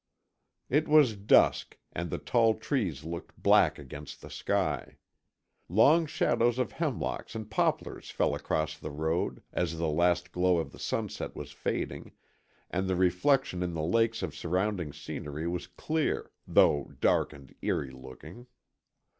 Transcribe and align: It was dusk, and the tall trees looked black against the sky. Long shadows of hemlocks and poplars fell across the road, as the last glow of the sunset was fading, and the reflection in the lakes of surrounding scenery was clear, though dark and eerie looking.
It 0.67 0.87
was 0.87 1.15
dusk, 1.15 1.77
and 1.93 2.09
the 2.09 2.17
tall 2.17 2.55
trees 2.55 3.03
looked 3.03 3.37
black 3.37 3.77
against 3.77 4.19
the 4.23 4.31
sky. 4.31 4.97
Long 5.69 6.07
shadows 6.07 6.57
of 6.57 6.71
hemlocks 6.71 7.35
and 7.35 7.47
poplars 7.51 8.09
fell 8.09 8.33
across 8.33 8.79
the 8.79 8.89
road, 8.89 9.43
as 9.53 9.77
the 9.77 9.89
last 9.89 10.31
glow 10.31 10.57
of 10.57 10.71
the 10.71 10.79
sunset 10.79 11.35
was 11.35 11.51
fading, 11.51 12.13
and 12.71 12.87
the 12.87 12.95
reflection 12.95 13.61
in 13.61 13.75
the 13.75 13.83
lakes 13.85 14.23
of 14.23 14.35
surrounding 14.35 14.91
scenery 14.91 15.47
was 15.47 15.67
clear, 15.67 16.31
though 16.47 16.91
dark 16.99 17.31
and 17.31 17.53
eerie 17.61 17.91
looking. 17.91 18.47